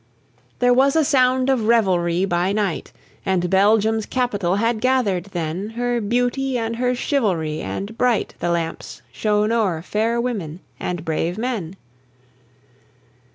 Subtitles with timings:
[0.57, 2.91] There was a sound of revelry by night,
[3.23, 9.03] And Belgium's capital had gathered then Her beauty and her chivalry, and bright The lamps
[9.11, 11.75] shone o'er fair women and brave men.